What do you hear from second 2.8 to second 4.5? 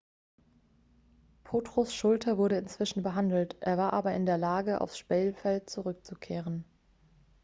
behandelt er war aber in der